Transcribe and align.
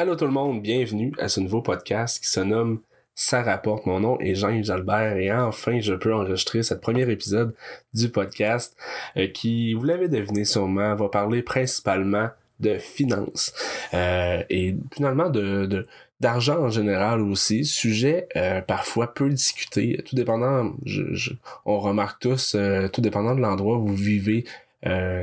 Allô 0.00 0.14
tout 0.14 0.26
le 0.26 0.30
monde, 0.30 0.62
bienvenue 0.62 1.12
à 1.18 1.26
ce 1.26 1.40
nouveau 1.40 1.60
podcast 1.60 2.22
qui 2.22 2.28
se 2.28 2.38
nomme 2.38 2.82
Ça 3.16 3.42
rapporte. 3.42 3.84
Mon 3.84 3.98
nom 3.98 4.16
est 4.20 4.36
Jean-Yves 4.36 4.70
Albert 4.70 5.16
et 5.16 5.32
enfin 5.32 5.80
je 5.80 5.92
peux 5.92 6.14
enregistrer 6.14 6.62
ce 6.62 6.74
premier 6.74 7.10
épisode 7.10 7.52
du 7.94 8.08
podcast 8.08 8.76
euh, 9.16 9.26
qui, 9.26 9.74
vous 9.74 9.82
l'avez 9.82 10.06
deviné 10.06 10.44
sûrement, 10.44 10.94
va 10.94 11.08
parler 11.08 11.42
principalement 11.42 12.28
de 12.60 12.78
finances 12.78 13.52
euh, 13.92 14.44
et 14.50 14.76
finalement 14.94 15.30
de, 15.30 15.84
d'argent 16.20 16.60
en 16.60 16.70
général 16.70 17.20
aussi, 17.20 17.64
sujet 17.64 18.28
euh, 18.36 18.60
parfois 18.60 19.12
peu 19.12 19.28
discuté, 19.28 20.00
tout 20.08 20.14
dépendant, 20.14 20.74
je, 20.84 21.32
on 21.66 21.80
remarque 21.80 22.22
tous, 22.22 22.56
tout 22.92 23.00
dépendant 23.00 23.34
de 23.34 23.40
l'endroit 23.40 23.78
où 23.78 23.88
vous 23.88 23.96
vivez 23.96 24.44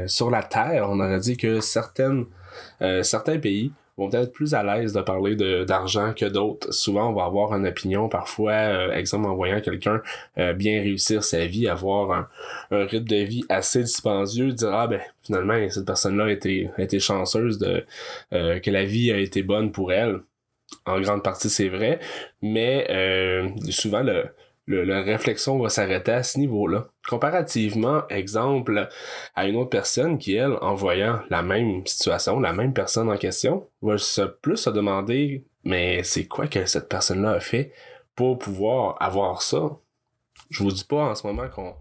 sur 0.07 0.29
la 0.29 0.43
Terre, 0.43 0.89
on 0.89 0.99
aurait 0.99 1.21
dit 1.21 1.37
que 1.37 1.61
certaines, 1.61 2.25
certains 3.03 3.39
pays 3.39 3.71
vont 3.97 4.11
être 4.11 4.31
plus 4.31 4.53
à 4.53 4.63
l'aise 4.63 4.93
de 4.93 5.01
parler 5.01 5.35
d'argent 5.65 6.13
que 6.13 6.25
d'autres. 6.25 6.71
Souvent, 6.73 7.09
on 7.09 7.13
va 7.13 7.25
avoir 7.25 7.53
une 7.53 7.65
opinion, 7.65 8.09
parfois, 8.09 8.51
euh, 8.51 8.93
exemple, 8.93 9.27
en 9.27 9.35
voyant 9.35 9.61
quelqu'un 9.61 10.01
euh, 10.37 10.53
bien 10.53 10.81
réussir 10.81 11.23
sa 11.23 11.45
vie, 11.45 11.67
avoir 11.67 12.11
un, 12.11 12.27
rythme 12.71 13.07
de 13.07 13.15
vie 13.17 13.45
assez 13.49 13.83
dispendieux, 13.83 14.51
dire 14.51 14.73
ah 14.73 14.87
ben 14.87 14.99
finalement 15.23 15.55
cette 15.69 15.85
personne-là 15.85 16.25
a 16.25 16.31
été, 16.31 16.69
a 16.77 16.81
été 16.81 16.99
chanceuse 16.99 17.57
de 17.57 17.85
euh, 18.33 18.59
que 18.59 18.69
la 18.69 18.83
vie 18.83 19.11
a 19.11 19.17
été 19.17 19.43
bonne 19.43 19.71
pour 19.71 19.93
elle. 19.93 20.19
En 20.85 20.99
grande 20.99 21.23
partie, 21.23 21.49
c'est 21.49 21.69
vrai, 21.69 21.99
mais 22.41 22.87
souvent 23.69 24.01
le 24.01 24.25
le, 24.67 24.83
la 24.83 25.01
réflexion 25.01 25.59
va 25.59 25.69
s'arrêter 25.69 26.11
à 26.11 26.23
ce 26.23 26.39
niveau-là. 26.39 26.87
Comparativement, 27.07 28.07
exemple, 28.09 28.89
à 29.35 29.47
une 29.47 29.55
autre 29.55 29.69
personne 29.69 30.17
qui, 30.17 30.35
elle, 30.35 30.57
en 30.61 30.73
voyant 30.73 31.19
la 31.29 31.41
même 31.41 31.85
situation, 31.85 32.39
la 32.39 32.53
même 32.53 32.73
personne 32.73 33.09
en 33.09 33.17
question, 33.17 33.67
va 33.81 33.97
se 33.97 34.21
plus 34.21 34.57
se 34.57 34.69
demander, 34.69 35.45
mais 35.63 36.03
c'est 36.03 36.25
quoi 36.25 36.47
que 36.47 36.65
cette 36.65 36.89
personne-là 36.89 37.31
a 37.31 37.39
fait 37.39 37.73
pour 38.15 38.39
pouvoir 38.39 38.97
avoir 38.99 39.41
ça? 39.41 39.77
Je 40.49 40.63
vous 40.63 40.71
dis 40.71 40.85
pas 40.85 41.09
en 41.09 41.15
ce 41.15 41.25
moment 41.27 41.47
qu'on 41.49 41.75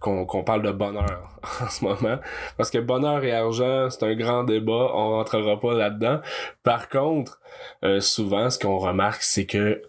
qu'on 0.00 0.42
parle 0.42 0.62
de 0.62 0.72
bonheur 0.72 1.28
en 1.60 1.68
ce 1.68 1.84
moment. 1.84 2.18
Parce 2.56 2.70
que 2.70 2.78
bonheur 2.78 3.22
et 3.22 3.32
argent, 3.32 3.90
c'est 3.90 4.02
un 4.04 4.14
grand 4.14 4.44
débat, 4.44 4.92
on 4.94 5.10
rentrera 5.10 5.60
pas 5.60 5.74
là-dedans. 5.74 6.20
Par 6.62 6.88
contre, 6.88 7.38
euh, 7.84 8.00
souvent, 8.00 8.48
ce 8.48 8.58
qu'on 8.58 8.78
remarque, 8.78 9.22
c'est 9.22 9.44
que 9.44 9.82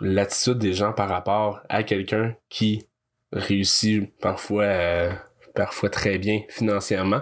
l'attitude 0.00 0.58
des 0.58 0.72
gens 0.72 0.92
par 0.92 1.08
rapport 1.08 1.60
à 1.68 1.82
quelqu'un 1.82 2.34
qui 2.48 2.86
réussit 3.32 4.10
parfois 4.18 4.64
euh, 4.64 5.12
parfois 5.54 5.90
très 5.90 6.18
bien 6.18 6.42
financièrement 6.48 7.20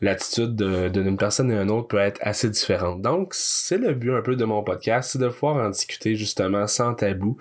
l'attitude 0.00 0.56
d'une 0.56 1.16
personne 1.16 1.50
et 1.50 1.54
une 1.54 1.70
autre 1.70 1.88
peut 1.88 1.98
être 1.98 2.18
assez 2.20 2.50
différente. 2.50 3.00
Donc, 3.00 3.32
c'est 3.32 3.78
le 3.78 3.94
but 3.94 4.12
un 4.12 4.20
peu 4.20 4.36
de 4.36 4.44
mon 4.44 4.62
podcast, 4.62 5.12
c'est 5.12 5.18
de 5.18 5.28
pouvoir 5.28 5.64
en 5.64 5.70
discuter 5.70 6.14
justement 6.14 6.66
sans 6.66 6.94
tabou, 6.94 7.38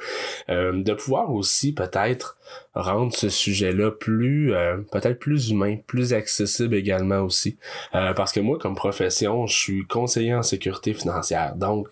euh, 0.47 0.71
de 0.81 0.93
pouvoir 0.93 1.33
aussi 1.33 1.73
peut-être 1.73 2.37
rendre 2.73 3.13
ce 3.13 3.27
sujet-là 3.27 3.91
plus, 3.91 4.53
euh, 4.53 4.77
peut-être 4.93 5.19
plus 5.19 5.49
humain, 5.49 5.77
plus 5.87 6.13
accessible 6.13 6.75
également 6.75 7.21
aussi. 7.21 7.57
parce 7.91 8.31
que 8.31 8.39
moi, 8.39 8.57
comme 8.59 8.75
profession, 8.75 9.45
je 9.45 9.57
suis 9.57 9.85
conseiller 9.85 10.33
en 10.33 10.43
sécurité 10.43 10.93
financière. 10.93 11.55
Donc, 11.55 11.87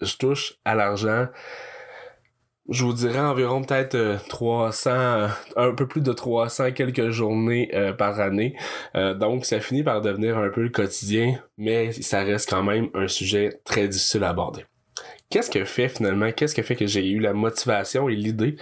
je 0.00 0.16
touche 0.16 0.54
à 0.64 0.74
l'argent 0.74 1.28
je 2.70 2.84
vous 2.84 2.94
dirais 2.94 3.20
environ 3.20 3.62
peut-être 3.62 4.18
300, 4.28 4.90
euh, 4.90 5.28
euh, 5.56 5.70
un 5.70 5.74
peu 5.74 5.86
plus 5.86 6.00
de 6.00 6.12
300 6.12 6.72
quelques 6.72 7.10
journées 7.10 7.70
euh, 7.74 7.92
par 7.92 8.20
année. 8.20 8.56
donc 8.94 9.44
ça 9.44 9.60
finit 9.60 9.82
par 9.82 10.00
devenir 10.00 10.38
un 10.38 10.48
peu 10.48 10.62
le 10.62 10.68
quotidien, 10.70 11.38
mais 11.58 11.92
ça 11.92 12.22
reste 12.22 12.48
quand 12.48 12.62
même 12.62 12.88
un 12.94 13.08
sujet 13.08 13.60
très 13.64 13.88
difficile 13.88 14.24
à 14.24 14.30
aborder. 14.30 14.64
Qu'est-ce 15.30 15.50
que 15.50 15.64
fait 15.64 15.88
finalement, 15.88 16.30
qu'est-ce 16.32 16.54
que 16.54 16.62
fait 16.62 16.76
que 16.76 16.86
j'ai 16.86 17.08
eu 17.08 17.18
la 17.18 17.32
motivation 17.32 18.08
et 18.08 18.14
l'idée 18.14 18.56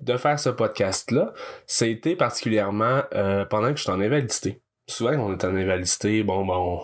de 0.00 0.16
faire 0.16 0.38
ce 0.38 0.50
podcast-là? 0.50 1.32
C'était 1.66 2.16
particulièrement 2.16 3.02
pendant 3.48 3.70
que 3.70 3.76
je 3.76 3.82
suis 3.82 3.90
en 3.90 4.00
invalidité 4.00 4.60
souvent 4.90 5.12
on 5.12 5.32
est 5.32 5.44
en 5.44 5.54
invalidité, 5.56 6.22
bon, 6.22 6.44
bon, 6.44 6.80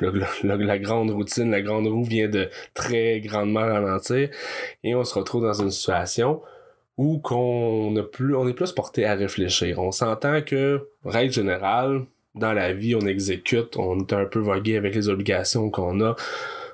la 0.42 0.78
grande 0.78 1.10
routine, 1.10 1.50
la 1.50 1.62
grande 1.62 1.86
roue 1.86 2.04
vient 2.04 2.28
de 2.28 2.48
très 2.74 3.20
grandement 3.20 3.60
ralentir 3.60 4.28
et 4.82 4.94
on 4.94 5.04
se 5.04 5.14
retrouve 5.14 5.44
dans 5.44 5.62
une 5.62 5.70
situation 5.70 6.40
où 6.96 7.18
qu'on 7.18 7.94
plus, 8.12 8.36
on 8.36 8.48
est 8.48 8.54
plus 8.54 8.72
porté 8.72 9.04
à 9.04 9.14
réfléchir. 9.14 9.78
On 9.80 9.90
s'entend 9.90 10.42
que, 10.42 10.88
règle 11.04 11.32
générale, 11.32 12.04
dans 12.34 12.52
la 12.52 12.72
vie, 12.72 12.94
on 12.94 13.00
exécute, 13.00 13.76
on 13.76 14.00
est 14.00 14.12
un 14.12 14.26
peu 14.26 14.38
vogué 14.38 14.76
avec 14.76 14.94
les 14.94 15.08
obligations 15.08 15.70
qu'on 15.70 16.00
a, 16.00 16.16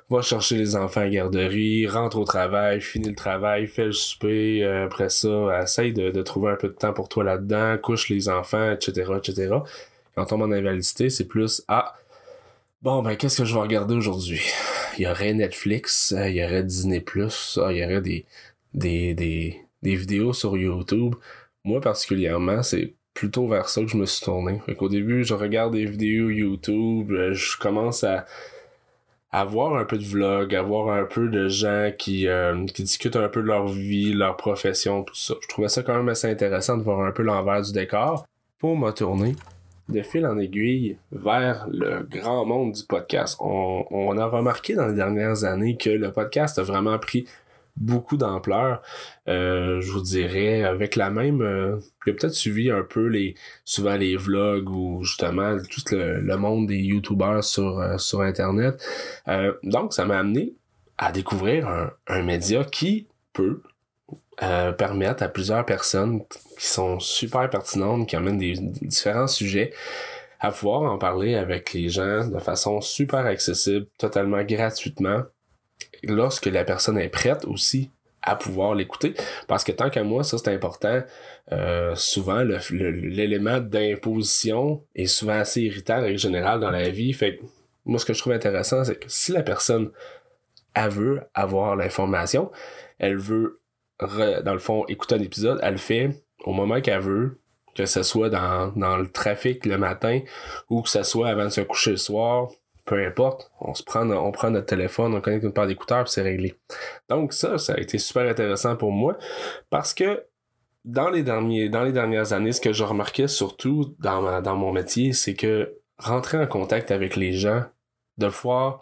va 0.09 0.21
chercher 0.21 0.57
les 0.57 0.75
enfants 0.75 1.01
à 1.01 1.09
garderie, 1.09 1.87
rentre 1.87 2.17
au 2.17 2.25
travail, 2.25 2.81
finit 2.81 3.09
le 3.09 3.15
travail, 3.15 3.67
fait 3.67 3.85
le 3.85 3.91
souper, 3.93 4.63
euh, 4.63 4.85
après 4.85 5.09
ça, 5.09 5.61
essaye 5.61 5.93
de, 5.93 6.11
de, 6.11 6.21
trouver 6.21 6.51
un 6.51 6.55
peu 6.55 6.67
de 6.67 6.73
temps 6.73 6.93
pour 6.93 7.07
toi 7.09 7.23
là-dedans, 7.23 7.77
couche 7.77 8.09
les 8.09 8.27
enfants, 8.29 8.71
etc., 8.71 9.13
etc. 9.17 9.55
Quand 10.15 10.23
on 10.23 10.25
tombe 10.25 10.41
en 10.43 10.51
invalidité, 10.51 11.09
c'est 11.09 11.27
plus 11.27 11.63
Ah, 11.67 11.95
bon, 12.81 13.01
ben, 13.01 13.15
qu'est-ce 13.15 13.41
que 13.41 13.45
je 13.45 13.53
vais 13.53 13.61
regarder 13.61 13.95
aujourd'hui? 13.95 14.41
Il 14.97 15.03
y 15.03 15.07
aurait 15.07 15.33
Netflix, 15.33 16.13
euh, 16.17 16.29
il 16.29 16.35
y 16.35 16.43
aurait 16.43 16.63
Disney, 16.63 17.03
ah, 17.07 17.71
il 17.71 17.77
y 17.77 17.85
aurait 17.85 18.01
des, 18.01 18.25
des, 18.73 19.13
des, 19.13 19.61
des 19.81 19.95
vidéos 19.95 20.33
sur 20.33 20.57
YouTube. 20.57 21.15
Moi, 21.63 21.79
particulièrement, 21.79 22.63
c'est 22.63 22.93
plutôt 23.13 23.47
vers 23.47 23.69
ça 23.69 23.81
que 23.81 23.87
je 23.87 23.97
me 23.97 24.05
suis 24.05 24.23
tourné. 24.23 24.61
Fait 24.65 24.75
qu'au 24.75 24.89
début, 24.89 25.23
je 25.23 25.33
regarde 25.33 25.73
des 25.73 25.85
vidéos 25.85 26.29
YouTube, 26.29 27.11
euh, 27.11 27.33
je 27.33 27.57
commence 27.57 28.03
à, 28.03 28.25
à 29.31 29.45
voir 29.45 29.75
un 29.75 29.85
peu 29.85 29.97
de 29.97 30.03
vlog, 30.03 30.53
à 30.55 30.61
voir 30.61 30.89
un 30.89 31.05
peu 31.05 31.29
de 31.29 31.47
gens 31.47 31.91
qui, 31.97 32.27
euh, 32.27 32.65
qui 32.65 32.83
discutent 32.83 33.15
un 33.15 33.29
peu 33.29 33.41
de 33.41 33.47
leur 33.47 33.67
vie, 33.67 34.13
leur 34.13 34.35
profession, 34.35 35.03
tout 35.03 35.15
ça. 35.15 35.35
Je 35.41 35.47
trouvais 35.47 35.69
ça 35.69 35.83
quand 35.83 35.95
même 35.95 36.09
assez 36.09 36.29
intéressant 36.29 36.77
de 36.77 36.83
voir 36.83 36.99
un 37.01 37.11
peu 37.11 37.23
l'envers 37.23 37.61
du 37.61 37.71
décor. 37.71 38.25
Pour 38.59 38.77
me 38.77 38.91
tourner, 38.91 39.35
de 39.91 40.01
fil 40.01 40.25
en 40.25 40.37
aiguille 40.39 40.97
vers 41.11 41.67
le 41.69 42.03
grand 42.09 42.45
monde 42.45 42.73
du 42.73 42.83
podcast. 42.83 43.37
On, 43.39 44.17
a 44.17 44.25
remarqué 44.25 44.75
dans 44.75 44.87
les 44.87 44.95
dernières 44.95 45.43
années 45.43 45.77
que 45.77 45.89
le 45.89 46.11
podcast 46.11 46.57
a 46.59 46.63
vraiment 46.63 46.97
pris 46.97 47.25
beaucoup 47.77 48.17
d'ampleur. 48.17 48.81
Euh, 49.27 49.81
je 49.81 49.91
vous 49.91 50.01
dirais 50.01 50.63
avec 50.63 50.95
la 50.95 51.09
même 51.09 51.41
euh, 51.41 51.77
j'ai 52.05 52.13
peut-être 52.13 52.33
suivi 52.33 52.69
un 52.69 52.83
peu 52.83 53.07
les 53.07 53.35
souvent 53.63 53.95
les 53.95 54.17
vlogs 54.17 54.69
ou 54.69 55.03
justement 55.03 55.57
tout 55.57 55.95
le, 55.95 56.35
monde 56.35 56.67
des 56.67 56.79
youtubeurs 56.79 57.43
sur 57.43 57.79
euh, 57.79 57.97
sur 57.97 58.21
internet. 58.21 58.83
donc 59.63 59.93
ça 59.93 60.05
m'a 60.05 60.19
amené 60.19 60.53
à 60.97 61.11
découvrir 61.13 61.91
un 62.07 62.23
média 62.23 62.65
qui 62.65 63.07
peut 63.31 63.61
euh, 64.43 64.71
permettre 64.71 65.23
à 65.23 65.27
plusieurs 65.27 65.65
personnes 65.65 66.21
qui 66.59 66.67
sont 66.67 66.99
super 66.99 67.49
pertinentes, 67.49 68.07
qui 68.07 68.15
amènent 68.15 68.37
des, 68.37 68.53
différents 68.57 69.27
sujets, 69.27 69.71
à 70.39 70.51
pouvoir 70.51 70.91
en 70.91 70.97
parler 70.97 71.35
avec 71.35 71.73
les 71.73 71.89
gens 71.89 72.27
de 72.27 72.39
façon 72.39 72.81
super 72.81 73.25
accessible, 73.25 73.85
totalement 73.97 74.41
gratuitement, 74.43 75.21
lorsque 76.03 76.47
la 76.47 76.63
personne 76.63 76.97
est 76.97 77.09
prête 77.09 77.45
aussi 77.45 77.91
à 78.23 78.35
pouvoir 78.35 78.73
l'écouter. 78.73 79.13
Parce 79.47 79.63
que 79.63 79.71
tant 79.71 79.89
qu'à 79.89 80.03
moi, 80.03 80.23
ça 80.23 80.37
c'est 80.37 80.53
important, 80.53 81.01
euh, 81.51 81.93
souvent 81.95 82.43
l'élément 82.71 83.59
d'imposition 83.59 84.83
est 84.95 85.07
souvent 85.07 85.39
assez 85.39 85.61
irritant 85.61 85.99
en 85.99 86.17
général 86.17 86.59
dans 86.59 86.71
la 86.71 86.89
vie. 86.89 87.13
Fait 87.13 87.39
moi 87.85 87.99
ce 87.99 88.05
que 88.05 88.13
je 88.13 88.19
trouve 88.19 88.33
intéressant, 88.33 88.83
c'est 88.83 88.95
que 88.95 89.05
si 89.07 89.31
la 89.31 89.43
personne 89.43 89.91
veut 90.75 91.21
avoir 91.33 91.75
l'information, 91.75 92.51
elle 92.99 93.17
veut 93.17 93.60
dans 94.01 94.53
le 94.53 94.59
fond, 94.59 94.85
écouter 94.87 95.15
un 95.15 95.21
épisode, 95.21 95.59
elle 95.61 95.73
le 95.73 95.77
fait 95.77 96.23
au 96.43 96.53
moment 96.53 96.81
qu'elle 96.81 97.01
veut, 97.01 97.39
que 97.75 97.85
ce 97.85 98.03
soit 98.03 98.29
dans, 98.29 98.71
dans 98.75 98.97
le 98.97 99.07
trafic 99.07 99.65
le 99.65 99.77
matin 99.77 100.19
ou 100.69 100.81
que 100.81 100.89
ce 100.89 101.03
soit 101.03 101.29
avant 101.29 101.45
de 101.45 101.49
se 101.49 101.61
coucher 101.61 101.91
le 101.91 101.97
soir, 101.97 102.49
peu 102.85 103.05
importe, 103.05 103.51
on 103.59 103.73
se 103.73 103.83
prend, 103.83 104.09
on 104.09 104.31
prend 104.31 104.49
notre 104.49 104.65
téléphone, 104.65 105.13
on 105.13 105.21
connecte 105.21 105.43
une 105.43 105.53
paire 105.53 105.67
d'écouteurs 105.67 106.07
c'est 106.07 106.23
réglé. 106.23 106.55
Donc 107.09 107.31
ça, 107.31 107.57
ça 107.57 107.73
a 107.73 107.77
été 107.77 107.97
super 107.97 108.29
intéressant 108.29 108.75
pour 108.75 108.91
moi 108.91 109.17
parce 109.69 109.93
que 109.93 110.25
dans 110.83 111.09
les 111.09 111.21
derniers, 111.21 111.69
dans 111.69 111.83
les 111.83 111.91
dernières 111.91 112.33
années, 112.33 112.51
ce 112.51 112.59
que 112.59 112.73
je 112.73 112.83
remarquais 112.83 113.27
surtout 113.27 113.95
dans 113.99 114.41
dans 114.41 114.55
mon 114.55 114.71
métier, 114.71 115.13
c'est 115.13 115.35
que 115.35 115.77
rentrer 115.99 116.39
en 116.39 116.47
contact 116.47 116.89
avec 116.89 117.15
les 117.15 117.33
gens, 117.33 117.63
de 118.17 118.27
pouvoir 118.27 118.79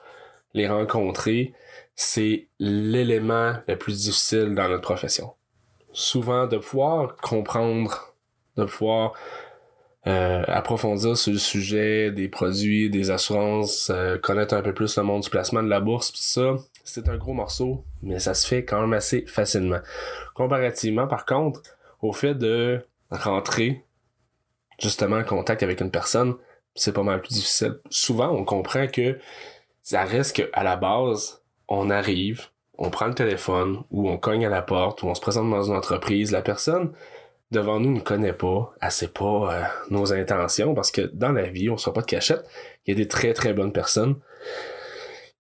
les 0.54 0.68
rencontrer, 0.68 1.54
c'est 1.96 2.48
l'élément 2.60 3.54
le 3.68 3.76
plus 3.76 4.06
difficile 4.06 4.56
dans 4.56 4.70
notre 4.70 4.82
profession. 4.82 5.34
Souvent, 5.92 6.48
de 6.48 6.58
pouvoir 6.58 7.16
comprendre, 7.18 8.14
de 8.56 8.66
pouvoir 8.66 9.14
euh, 10.08 10.44
approfondir 10.48 11.18
sur 11.18 11.34
le 11.34 11.38
sujet 11.38 12.12
des 12.12 12.30
produits, 12.30 12.90
des 12.90 13.12
assurances, 13.12 13.90
euh, 13.90 14.18
connaître 14.18 14.54
un 14.54 14.62
peu 14.62 14.74
plus 14.74 14.98
le 14.98 15.04
monde 15.04 15.24
du 15.24 15.30
placement 15.30 15.62
de 15.62 15.68
la 15.68 15.82
bourse, 15.82 16.12
pis 16.12 16.24
ça, 16.24 16.56
c'est 16.86 17.10
un 17.10 17.18
gros 17.18 17.34
morceau, 17.34 17.84
mais 18.02 18.20
ça 18.20 18.34
se 18.34 18.48
fait 18.48 18.64
quand 18.64 18.80
même 18.80 18.94
assez 18.94 19.26
facilement. 19.28 19.80
Comparativement, 20.34 21.06
par 21.06 21.26
contre, 21.26 21.62
au 22.02 22.14
fait 22.14 22.34
de 22.34 22.82
rentrer 23.12 23.84
justement 24.80 25.18
en 25.18 25.24
contact 25.24 25.64
avec 25.64 25.82
une 25.82 25.92
personne, 25.92 26.36
c'est 26.76 26.94
pas 26.94 27.04
mal 27.04 27.20
plus 27.20 27.34
difficile. 27.34 27.80
Souvent, 27.90 28.30
on 28.30 28.46
comprend 28.46 28.88
que 28.88 29.20
ça 29.90 30.04
reste 30.04 30.36
qu'à 30.36 30.64
la 30.64 30.76
base, 30.76 31.42
on 31.68 31.90
arrive, 31.90 32.50
on 32.78 32.92
prend 32.92 33.08
le 33.08 33.16
téléphone, 33.16 33.82
ou 33.90 34.08
on 34.08 34.20
cogne 34.20 34.46
à 34.46 34.50
la 34.50 34.62
porte, 34.62 35.02
ou 35.02 35.08
on 35.08 35.16
se 35.16 35.20
présente 35.20 35.50
dans 35.50 35.64
une 35.64 35.76
entreprise, 35.76 36.32
la 36.32 36.44
personne 36.44 36.92
devant 37.50 37.80
nous 37.80 37.96
ne 37.96 38.00
connaît 38.00 38.34
pas, 38.34 38.72
elle 38.84 38.92
sait 38.92 39.08
pas 39.08 39.52
euh, 39.52 39.64
nos 39.90 40.14
intentions, 40.14 40.76
parce 40.76 40.92
que 40.92 41.02
dans 41.02 41.32
la 41.32 41.48
vie, 41.48 41.72
on 41.72 41.74
ne 41.74 41.80
sera 41.80 41.92
pas 41.92 42.02
de 42.02 42.06
cachette. 42.06 42.46
Il 42.86 42.92
y 42.92 42.94
a 42.94 42.98
des 42.98 43.08
très 43.08 43.34
très 43.34 43.52
bonnes 43.54 43.72
personnes. 43.72 44.18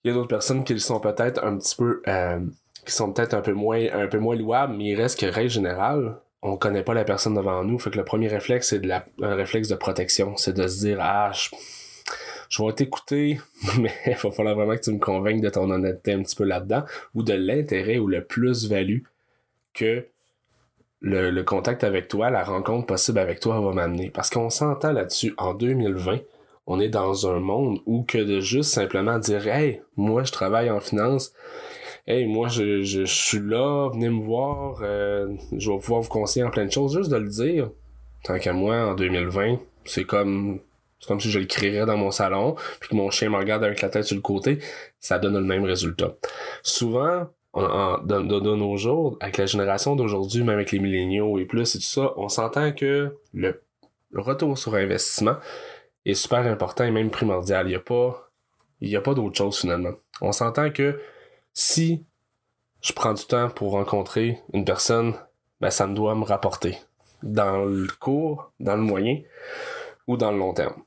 Il 0.04 0.07
y 0.07 0.12
a 0.12 0.16
d'autres 0.16 0.28
personnes 0.28 0.63
qui 0.63 0.80
sont 0.80 1.00
peut-être 1.00 1.45
un 1.45 1.56
petit 1.56 1.75
peu 1.75 2.02
euh, 2.07 2.40
qui 2.88 2.92
sont 2.92 3.13
peut-être 3.13 3.36
un 3.36 3.42
peu 3.42 3.54
moins 3.54 3.86
un 3.94 4.07
peu 4.07 4.18
moins 4.18 4.36
louables, 4.36 4.74
mais 4.75 4.86
il 4.86 4.95
reste 4.95 5.19
que 5.19 5.28
règle 5.28 5.52
générale, 5.52 6.16
on 6.42 6.57
connaît 6.57 6.81
pas 6.81 6.95
la 6.95 7.04
personne 7.04 7.36
devant 7.36 7.63
nous, 7.63 7.78
fait 7.78 7.92
que 7.92 7.98
le 7.98 8.04
premier 8.04 8.30
réflexe 8.30 8.69
c'est 8.69 8.80
de 8.80 8.88
la, 8.88 9.06
un 9.22 9.36
réflexe 9.36 9.68
de 9.68 9.75
protection, 9.75 10.38
c'est 10.38 10.54
de 10.54 10.68
se 10.68 10.80
dire 10.80 10.98
ah 11.00 11.31
je, 11.34 11.50
je 12.50 12.63
vais 12.63 12.74
t'écouter, 12.74 13.40
mais 13.80 13.94
il 14.06 14.16
va 14.16 14.31
falloir 14.31 14.56
vraiment 14.56 14.75
que 14.75 14.81
tu 14.81 14.92
me 14.92 15.00
convainques 15.00 15.42
de 15.42 15.50
ton 15.50 15.69
honnêteté 15.69 16.13
un 16.13 16.24
petit 16.24 16.36
peu 16.36 16.44
là-dedans 16.44 16.84
ou 17.16 17.24
de 17.24 17.34
l'intérêt 17.34 17.98
ou 17.98 18.07
le 18.07 18.24
plus-value 18.24 19.04
que 19.74 20.06
le, 21.01 21.31
le, 21.31 21.44
contact 21.44 21.86
avec 21.86 22.10
toi, 22.10 22.30
la 22.30 22.44
rencontre 22.44 22.88
possible 22.88 23.19
avec 23.19 23.40
toi 23.40 23.62
va 23.62 23.72
m'amener. 23.72 24.10
Parce 24.10 24.30
qu'on 24.30 24.50
s'entend 24.50 24.92
là-dessus. 24.92 25.34
En 25.38 25.54
2020, 25.54 26.19
on 26.68 26.80
est 26.81 26.90
dans 26.90 27.28
un 27.28 27.40
monde 27.40 27.80
où 27.86 28.04
que 28.04 28.18
de 28.18 28.42
juste 28.42 28.72
simplement 28.72 29.18
dire 29.18 29.48
Hey, 29.48 29.81
moi 29.95 30.24
je 30.24 30.31
travaille 30.34 30.69
en 30.69 30.81
finance, 30.81 31.34
Hey, 32.07 32.25
moi 32.25 32.48
je, 32.48 32.81
je, 32.81 33.06
suis 33.06 33.40
là, 33.40 33.90
venez 33.90 34.10
me 34.10 34.22
voir, 34.24 34.80
euh, 34.81 35.28
je 35.56 35.72
vais 35.72 35.78
pouvoir 35.78 36.02
vous 36.02 36.10
conseiller 36.10 36.44
en 36.44 36.50
plein 36.50 36.66
de 36.66 36.72
choses, 36.72 36.98
juste 36.98 37.12
de 37.12 37.18
le 37.18 37.30
dire. 37.30 37.69
Tant 38.24 38.40
qu'à 38.40 38.52
moi, 38.52 38.78
en 38.78 38.95
2020, 38.95 39.60
c'est 39.86 40.06
comme 40.06 40.60
c'est 41.00 41.07
comme 41.07 41.19
si 41.19 41.31
je 41.31 41.40
le 41.40 41.46
créerais 41.46 41.86
dans 41.86 41.98
mon 41.98 42.12
salon, 42.12 42.56
puis 42.80 42.90
que 42.90 42.96
mon 42.96 43.10
chien 43.10 43.30
me 43.30 43.38
regarde 43.38 43.63
avec 43.63 43.81
la 43.81 43.90
tête 43.90 44.04
sur 44.04 44.16
le 44.16 44.22
côté, 44.22 44.60
ça 45.00 45.19
donne 45.19 45.36
le 45.36 45.44
même 45.44 45.63
résultat. 45.63 46.16
Souvent, 46.62 47.28
de, 47.56 48.40
de, 48.40 48.56
nos 48.56 48.78
jours, 48.78 49.18
avec 49.22 49.38
la 49.38 49.46
génération 49.46 49.96
d'aujourd'hui, 49.96 50.44
même 50.44 50.56
avec 50.56 50.72
les 50.72 50.80
milléniaux 50.80 51.40
et 51.40 51.46
plus 51.46 51.75
et 51.75 51.80
tout 51.80 51.86
ça, 51.86 52.13
on 52.18 52.30
s'entend 52.30 52.72
que 52.72 53.18
le, 53.34 53.62
retour 54.13 54.57
sur 54.57 54.75
investissement 54.75 55.38
est 56.06 56.13
super 56.13 56.46
important 56.46 56.84
et 56.84 56.92
même 56.92 57.10
primordial. 57.10 57.68
Il 57.68 57.69
n'y 57.69 57.75
a 57.75 57.80
pas, 57.80 58.31
il 58.81 58.95
a 58.95 59.02
pas 59.02 59.13
d'autre 59.13 59.38
chose 59.38 59.60
finalement. 59.60 59.94
On 60.22 60.31
s'entend 60.31 60.72
que 60.72 61.00
si 61.54 62.06
je 62.81 62.94
prends 62.94 63.13
du 63.13 63.25
temps 63.25 63.50
pour 63.50 63.72
rencontrer 63.72 64.40
une 64.54 64.66
personne, 64.66 65.13
ben 65.60 65.69
ça 65.69 65.88
me 65.88 65.95
doit 65.95 66.16
me 66.16 66.24
rapporter 66.24 66.78
dans 67.24 67.66
le 67.66 67.88
court, 68.00 68.54
dans 68.60 68.75
le 68.75 68.81
moyen 68.81 69.22
ou 70.07 70.18
dans 70.18 70.31
le 70.31 70.38
long 70.38 70.54
terme. 70.54 70.81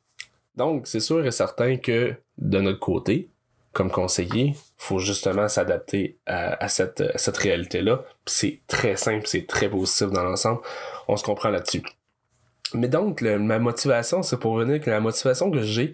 Donc, 0.56 0.86
c'est 0.86 1.00
sûr 1.00 1.24
et 1.26 1.30
certain 1.30 1.76
que 1.76 2.14
de 2.38 2.60
notre 2.60 2.80
côté, 2.80 3.30
comme 3.72 3.90
conseiller, 3.90 4.54
faut 4.76 4.98
justement 4.98 5.48
s'adapter 5.48 6.18
à, 6.26 6.68
cette, 6.68 7.36
réalité-là. 7.36 8.04
C'est 8.26 8.60
très 8.66 8.96
simple, 8.96 9.26
c'est 9.26 9.46
très 9.46 9.68
positif 9.68 10.10
dans 10.10 10.22
l'ensemble. 10.22 10.60
On 11.08 11.16
se 11.16 11.24
comprend 11.24 11.48
là-dessus. 11.48 11.82
Mais 12.74 12.88
donc, 12.88 13.22
ma 13.22 13.58
motivation, 13.58 14.22
c'est 14.22 14.38
pour 14.38 14.56
venir 14.56 14.80
que 14.80 14.90
la 14.90 15.00
motivation 15.00 15.50
que 15.50 15.62
j'ai 15.62 15.92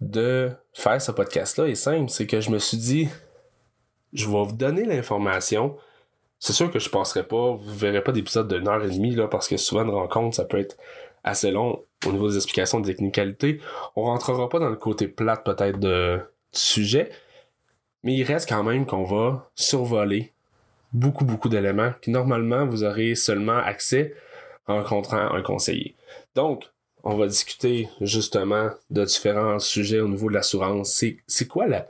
de 0.00 0.50
faire 0.72 1.00
ce 1.00 1.12
podcast-là 1.12 1.68
est 1.68 1.74
simple. 1.74 2.10
C'est 2.10 2.26
que 2.26 2.40
je 2.40 2.50
me 2.50 2.58
suis 2.58 2.78
dit, 2.78 3.08
je 4.14 4.26
vais 4.26 4.44
vous 4.44 4.52
donner 4.52 4.84
l'information. 4.84 5.76
C'est 6.38 6.54
sûr 6.54 6.70
que 6.70 6.78
je 6.78 6.88
passerai 6.88 7.24
pas, 7.24 7.52
vous 7.52 7.74
verrez 7.74 8.02
pas 8.02 8.12
d'épisode 8.12 8.48
d'une 8.52 8.66
heure 8.66 8.82
et 8.82 8.88
demie, 8.88 9.14
là, 9.14 9.28
parce 9.28 9.46
que 9.46 9.58
souvent 9.58 9.84
une 9.84 9.90
rencontre, 9.90 10.36
ça 10.36 10.44
peut 10.44 10.58
être 10.58 10.78
assez 11.24 11.50
long 11.50 11.84
au 12.06 12.12
niveau 12.12 12.28
des 12.28 12.36
explications 12.36 12.80
de 12.80 12.86
technicalité. 12.86 13.60
On 13.96 14.04
rentrera 14.04 14.48
pas 14.48 14.58
dans 14.58 14.70
le 14.70 14.76
côté 14.76 15.08
plate 15.08 15.44
peut-être 15.44 15.78
du 15.78 16.22
sujet, 16.52 17.10
mais 18.02 18.14
il 18.14 18.24
reste 18.24 18.48
quand 18.48 18.62
même 18.62 18.86
qu'on 18.86 19.04
va 19.04 19.50
survoler 19.54 20.32
beaucoup, 20.92 21.24
beaucoup 21.24 21.48
d'éléments 21.48 21.92
que 22.00 22.10
normalement 22.10 22.66
vous 22.66 22.84
aurez 22.84 23.14
seulement 23.14 23.58
accès 23.58 24.14
en 24.66 24.76
rencontrant 24.76 25.32
un 25.34 25.42
conseiller. 25.42 25.94
Donc, 26.34 26.64
on 27.02 27.16
va 27.16 27.26
discuter 27.26 27.88
justement 28.00 28.70
de 28.90 29.04
différents 29.04 29.58
sujets 29.58 30.00
au 30.00 30.08
niveau 30.08 30.28
de 30.28 30.34
l'assurance. 30.34 30.92
C'est, 30.92 31.18
c'est 31.26 31.46
quoi 31.46 31.66
la, 31.66 31.88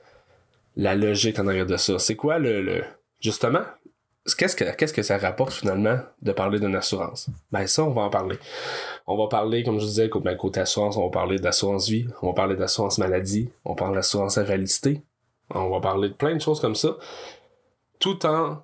la 0.76 0.94
logique 0.94 1.38
en 1.38 1.47
arrière 1.47 1.67
de 1.67 1.76
ça? 1.76 1.99
C'est 1.99 2.17
quoi 2.17 2.38
le, 2.38 2.62
le 2.62 2.85
justement, 3.21 3.62
qu'est-ce 4.37 4.56
que, 4.56 4.64
qu'est-ce 4.75 4.93
que 4.93 5.02
ça 5.02 5.19
rapporte 5.19 5.52
finalement 5.52 5.99
de 6.22 6.32
parler 6.32 6.61
d'une 6.61 6.75
assurance? 6.76 7.28
Ben 7.52 7.67
ça, 7.67 7.84
on 7.84 7.90
va 7.90 8.02
en 8.02 8.11
parler. 8.11 8.38
On 9.06 9.17
va 9.17 9.28
parler, 9.28 9.62
comme 9.62 9.81
je 9.81 9.87
disais, 9.87 10.08
ben, 10.08 10.37
côté 10.37 10.61
assurance, 10.61 10.96
on 10.96 11.05
va 11.05 11.11
parler 11.11 11.38
d'assurance 11.38 11.88
vie, 11.88 12.06
on 12.22 12.28
va 12.28 12.32
parler 12.34 12.56
d'assurance 12.56 12.99
maladie, 12.99 13.50
on 13.64 13.75
parle 13.75 13.94
d'assurance 13.94 14.38
invalidité, 14.38 15.02
on 15.55 15.70
va 15.70 15.81
parler 15.81 16.08
de 16.08 16.14
plein 16.14 16.34
de 16.34 16.40
choses 16.40 16.61
comme 16.61 16.75
ça. 16.75 16.96
Tout 17.99 18.25
en... 18.26 18.62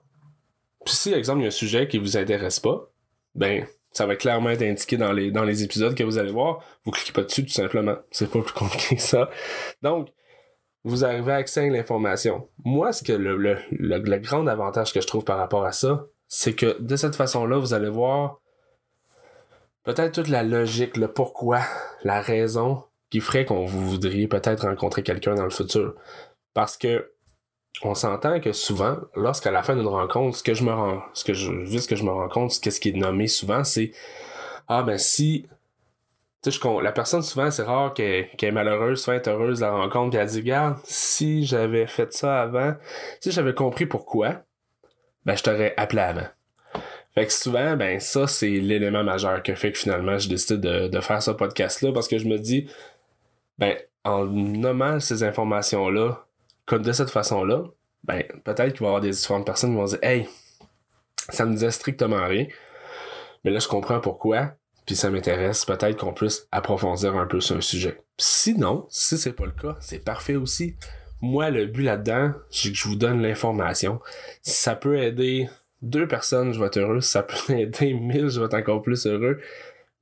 Puis 0.85 0.95
si, 0.95 1.13
exemple, 1.13 1.41
il 1.41 1.43
y 1.43 1.47
a 1.47 1.49
un 1.49 1.51
sujet 1.51 1.89
qui 1.89 1.99
vous 1.99 2.17
intéresse 2.17 2.61
pas, 2.61 2.89
ben, 3.35 3.67
ça 3.93 4.07
va 4.07 4.15
clairement 4.15 4.51
être 4.51 4.63
indiqué 4.63 4.97
dans 4.97 5.13
les, 5.13 5.31
dans 5.31 5.45
les 5.45 5.63
épisodes 5.65 5.95
que 5.95 6.05
vous 6.05 6.19
allez 6.19 6.31
voir. 6.31 6.61
Vous 6.85 6.93
cliquez 6.93 7.13
pas 7.13 7.23
dessus, 7.23 7.45
tout 7.45 7.53
simplement. 7.53 7.97
C'est 8.11 8.31
pas 8.31 8.41
plus 8.43 8.53
compliqué 8.53 8.97
que 8.97 9.03
ça. 9.03 9.31
Donc, 9.83 10.09
vous 10.87 11.05
arrivez 11.05 11.33
à 11.33 11.37
accès 11.37 11.67
à 11.67 11.69
l'information. 11.69 12.49
Moi, 12.65 12.93
ce 12.93 13.03
que 13.03 13.13
le, 13.13 13.37
le, 13.37 13.59
le, 13.71 14.19
grand 14.19 14.47
avantage 14.47 14.93
que 14.93 15.01
je 15.01 15.07
trouve 15.07 15.25
par 15.25 15.37
rapport 15.37 15.65
à 15.65 15.73
ça, 15.73 16.07
c'est 16.29 16.55
que 16.55 16.81
de 16.81 16.95
cette 16.95 17.17
façon-là, 17.17 17.59
vous 17.59 17.75
allez 17.75 17.91
voir 17.91 18.41
peut-être 19.83 20.13
toute 20.13 20.29
la 20.29 20.45
logique, 20.45 20.97
le 20.97 21.09
pourquoi, 21.09 21.61
la 22.05 22.21
raison 22.21 22.85
qui 23.11 23.21
ferait 23.21 23.45
qu'on 23.45 23.65
vous 23.65 23.91
voudriez 23.91 24.29
peut-être 24.29 24.67
rencontrer 24.67 25.03
quelqu'un 25.03 25.35
dans 25.35 25.45
le 25.45 25.51
futur. 25.51 25.95
Parce 26.55 26.77
que 26.77 27.13
on 27.83 27.95
s'entend 27.95 28.41
que 28.41 28.53
souvent, 28.53 28.97
lorsqu'à 29.17 29.51
la 29.51 29.65
fin 29.65 29.75
d'une 29.75 29.89
rencontre, 29.89 30.37
ce 30.37 30.43
que 30.45 30.55
je 30.55 30.63
me 30.63 30.73
rends, 30.73 31.03
ce 31.15 31.25
que 31.25 31.35
je, 31.35 31.51
vu 31.51 31.81
ce 31.81 31.89
que 31.89 31.97
je 31.97 32.05
me 32.05 32.11
rends 32.11 32.29
compte, 32.29 32.53
ce 32.53 32.81
qui 32.81 32.89
est 32.89 32.97
nommé 32.97 33.27
souvent, 33.27 33.65
c'est 33.65 33.91
ah 34.69 34.85
ben 34.85 34.99
si 34.99 35.47
la 36.83 36.93
personne, 36.93 37.23
souvent, 37.23 37.51
c'est 37.51 37.63
rare 37.63 37.95
qu'elle 37.95 38.29
est 38.41 38.51
malheureuse, 38.51 39.03
soit 39.03 39.17
être 39.17 39.29
heureuse 39.29 39.61
de 39.61 39.65
la 39.65 39.73
rencontre, 39.73 40.11
puis 40.11 40.19
elle 40.19 40.29
dit, 40.29 40.41
regarde, 40.41 40.79
si 40.85 41.45
j'avais 41.45 41.87
fait 41.87 42.13
ça 42.13 42.41
avant, 42.41 42.75
si 43.21 43.33
j'avais 43.33 43.55
compris 43.55 43.87
pourquoi, 43.87 44.43
ben, 45.25 45.37
je 45.37 45.43
t'aurais 45.43 45.75
appelé 45.77 46.03
avant. 46.03 46.27
Fait 47.15 47.27
que 47.27 47.33
souvent, 47.33 47.77
ben, 47.77 47.99
ça, 47.99 48.27
c'est 48.27 48.49
l'élément 48.49 49.03
majeur 49.03 49.43
qui 49.43 49.55
fait 49.57 49.73
que 49.73 49.79
finalement, 49.79 50.19
je 50.19 50.29
décide 50.29 50.61
de, 50.61 50.89
de 50.89 51.01
faire 51.01 51.23
ce 51.23 51.31
podcast-là, 51.31 51.93
parce 51.93 52.09
que 52.09 52.19
je 52.19 52.27
me 52.27 52.39
dis, 52.39 52.69
ben, 53.59 53.77
en 54.05 54.25
nommant 54.25 55.01
ces 55.01 55.23
informations-là, 55.23 56.27
comme 56.67 56.83
de 56.83 56.93
cette 56.93 57.11
façon-là, 57.11 57.65
ben, 58.05 58.23
peut-être 58.45 58.73
qu'il 58.73 58.81
va 58.81 58.87
y 58.87 58.89
avoir 58.89 59.01
des 59.01 59.11
différentes 59.11 59.47
personnes 59.47 59.71
qui 59.71 59.77
vont 59.77 59.85
dire, 59.85 59.99
hey, 60.03 60.29
ça 61.31 61.45
me 61.45 61.53
disait 61.53 61.71
strictement 61.71 62.25
rien, 62.25 62.47
mais 63.45 63.51
là, 63.51 63.59
je 63.59 63.69
comprends 63.69 64.01
pourquoi, 64.01 64.53
puis 64.87 64.95
ça 64.95 65.11
m'intéresse, 65.11 65.65
peut-être 65.65 65.99
qu'on 65.99 66.15
puisse 66.15 66.47
approfondir 66.53 67.17
un 67.17 67.27
peu 67.27 67.41
sur 67.41 67.57
un 67.57 67.61
sujet. 67.61 68.01
Sinon, 68.19 68.87
si 68.89 69.19
c'est 69.19 69.33
pas 69.33 69.45
le 69.45 69.51
cas, 69.51 69.77
c'est 69.81 69.99
parfait 69.99 70.37
aussi. 70.37 70.77
Moi, 71.21 71.51
le 71.51 71.67
but 71.67 71.83
là-dedans, 71.83 72.33
c'est 72.51 72.71
que 72.71 72.77
je 72.77 72.89
vous 72.89 72.95
donne 72.95 73.21
l'information. 73.21 74.01
ça 74.43 74.77
peut 74.77 74.99
aider 74.99 75.49
deux 75.83 76.07
personnes, 76.07 76.53
je 76.53 76.61
vais 76.61 76.67
être 76.67 76.79
heureux. 76.79 77.01
ça 77.01 77.23
peut 77.25 77.53
aider 77.53 77.95
mille, 77.95 78.29
je 78.29 78.39
vais 78.41 78.47
être 78.47 78.55
encore 78.55 78.81
plus 78.81 79.07
heureux. 79.07 79.41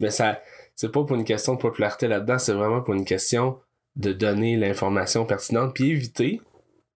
Mais 0.00 0.10
ça, 0.10 0.42
c'est 0.76 0.92
pas 0.92 1.02
pour 1.02 1.16
une 1.16 1.24
question 1.24 1.54
de 1.54 1.60
popularité 1.60 2.06
là-dedans, 2.06 2.38
c'est 2.38 2.52
vraiment 2.52 2.82
pour 2.82 2.94
une 2.94 3.06
question 3.06 3.58
de 3.96 4.12
donner 4.12 4.56
l'information 4.56 5.24
pertinente 5.24 5.74
puis 5.74 5.90
éviter, 5.90 6.40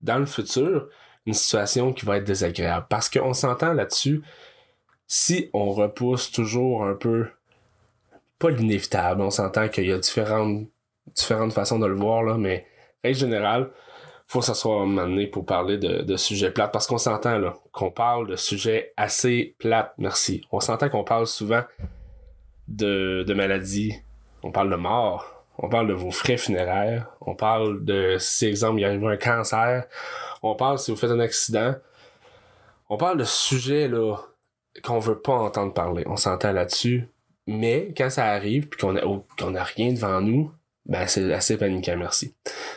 dans 0.02 0.18
le 0.18 0.26
futur, 0.26 0.88
une 1.26 1.34
situation 1.34 1.92
qui 1.92 2.04
va 2.04 2.18
être 2.18 2.24
désagréable. 2.24 2.86
Parce 2.90 3.08
qu'on 3.08 3.32
s'entend 3.32 3.72
là-dessus, 3.72 4.22
si 5.06 5.48
on 5.54 5.70
repousse 5.72 6.30
toujours 6.30 6.84
un 6.84 6.94
peu 6.94 7.28
pas 8.38 8.50
l'inévitable. 8.50 9.20
On 9.22 9.30
s'entend 9.30 9.68
qu'il 9.68 9.86
y 9.86 9.92
a 9.92 9.98
différentes, 9.98 10.68
différentes 11.14 11.52
façons 11.52 11.78
de 11.78 11.86
le 11.86 11.94
voir, 11.94 12.22
là, 12.22 12.36
mais 12.36 12.66
règle 13.02 13.18
générale, 13.18 13.70
faut 14.26 14.42
s'asseoir 14.42 14.82
un 14.82 14.86
moment 14.86 15.08
donné 15.08 15.26
pour 15.26 15.46
parler 15.46 15.78
de, 15.78 16.02
de 16.02 16.16
sujets 16.16 16.50
plates. 16.50 16.72
Parce 16.72 16.86
qu'on 16.86 16.98
s'entend 16.98 17.38
là, 17.38 17.56
qu'on 17.72 17.90
parle 17.90 18.28
de 18.28 18.36
sujets 18.36 18.92
assez 18.96 19.56
plates, 19.58 19.94
merci. 19.98 20.42
On 20.52 20.60
s'entend 20.60 20.88
qu'on 20.88 21.04
parle 21.04 21.26
souvent 21.26 21.62
de, 22.68 23.24
de 23.26 23.34
maladies, 23.34 23.94
on 24.42 24.52
parle 24.52 24.70
de 24.70 24.76
mort, 24.76 25.44
on 25.56 25.68
parle 25.68 25.88
de 25.88 25.94
vos 25.94 26.10
frais 26.10 26.36
funéraires, 26.36 27.06
on 27.22 27.34
parle 27.34 27.84
de 27.84 28.16
si 28.18 28.46
exemple 28.46 28.80
il 28.80 28.84
arrive 28.84 29.04
un 29.06 29.16
cancer, 29.16 29.86
on 30.42 30.54
parle 30.54 30.78
si 30.78 30.90
vous 30.90 30.96
faites 30.96 31.10
un 31.10 31.20
accident, 31.20 31.74
on 32.90 32.98
parle 32.98 33.18
de 33.18 33.24
sujets 33.24 33.88
là 33.88 34.16
qu'on 34.84 34.98
veut 34.98 35.18
pas 35.18 35.32
entendre 35.32 35.72
parler. 35.72 36.04
On 36.06 36.16
s'entend 36.16 36.52
là-dessus. 36.52 37.08
Mais 37.48 37.94
quand 37.96 38.10
ça 38.10 38.26
arrive, 38.26 38.68
puis 38.68 38.78
qu'on 38.78 38.94
a, 38.94 39.00
qu'on 39.00 39.54
a 39.54 39.64
rien 39.64 39.94
devant 39.94 40.20
nous, 40.20 40.52
ben 40.84 41.06
c'est 41.06 41.32
assez 41.32 41.56
paniquant, 41.56 41.96
merci. 41.96 42.34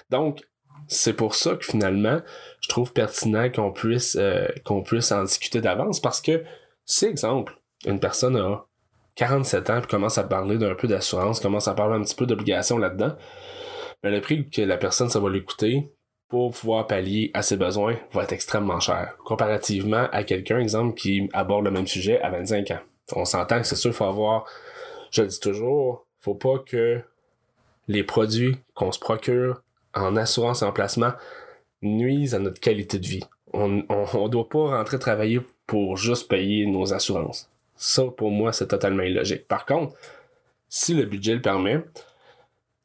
Donc, 0.10 0.42
c'est 0.88 1.14
pour 1.14 1.36
ça 1.36 1.56
que 1.56 1.66
finalement, 1.66 2.22
je 2.62 2.70
trouve 2.70 2.94
pertinent 2.94 3.50
qu'on 3.52 3.74
puisse 3.74 4.16
euh, 4.18 4.48
qu'on 4.64 4.82
puisse 4.82 5.12
en 5.12 5.24
discuter 5.24 5.60
d'avance 5.60 6.00
parce 6.00 6.22
que, 6.22 6.46
si 6.86 7.06
exemple, 7.06 7.60
une 7.86 8.00
personne 8.00 8.38
a 8.38 8.66
47 9.16 9.70
ans 9.70 9.82
puis 9.82 9.90
commence 9.90 10.18
à 10.18 10.24
parler 10.24 10.58
d'un 10.58 10.74
peu 10.74 10.88
d'assurance, 10.88 11.42
commence 11.42 11.68
à 11.68 11.74
parler 11.74 11.96
un 11.98 12.04
petit 12.04 12.16
peu 12.16 12.26
d'obligation 12.26 12.78
là-dedans, 12.78 13.16
ben 14.02 14.12
le 14.12 14.22
prix 14.22 14.50
que 14.50 14.62
la 14.62 14.78
personne 14.78 15.10
ça 15.10 15.20
va 15.20 15.30
l'écouter, 15.30 15.92
pour 16.30 16.52
pouvoir 16.52 16.88
pallier 16.88 17.30
à 17.34 17.42
ses 17.42 17.58
besoins 17.58 17.98
va 18.14 18.24
être 18.24 18.32
extrêmement 18.32 18.80
cher. 18.80 19.18
Comparativement 19.26 20.08
à 20.14 20.24
quelqu'un, 20.24 20.60
exemple, 20.60 20.96
qui 20.96 21.30
aborde 21.34 21.66
le 21.66 21.72
même 21.72 21.88
sujet 21.88 22.22
à 22.22 22.30
25 22.30 22.72
ans. 22.72 22.80
On 23.16 23.26
s'entend 23.26 23.60
que 23.60 23.68
c'est 23.68 23.76
sûr, 23.76 23.94
faut 23.94 24.06
avoir, 24.06 24.46
je 25.12 25.22
le 25.22 25.28
dis 25.28 25.40
toujours, 25.40 26.06
faut 26.20 26.36
pas 26.36 26.60
que 26.60 27.02
les 27.88 28.04
produits 28.04 28.58
qu'on 28.74 28.92
se 28.92 29.00
procure 29.00 29.62
en 29.94 30.16
assurance 30.16 30.62
et 30.62 30.66
en 30.66 30.72
placement 30.72 31.12
nuisent 31.82 32.36
à 32.36 32.40
notre 32.40 32.60
qualité 32.60 33.00
de 33.00 33.08
vie. 33.08 33.24
On 33.54 33.70
ne 33.70 34.28
doit 34.30 34.48
pas 34.48 34.78
rentrer 34.78 35.00
travailler 35.00 35.42
pour 35.68 35.98
juste 35.98 36.30
payer 36.30 36.66
nos 36.66 36.94
assurances. 36.94 37.50
Ça, 37.76 38.04
pour 38.06 38.32
moi, 38.32 38.54
c'est 38.54 38.68
totalement 38.68 39.04
illogique. 39.04 39.48
Par 39.48 39.66
contre, 39.66 39.96
si 40.70 40.94
le 40.94 41.06
budget 41.06 41.36
le 41.36 41.42
permet, 41.42 41.84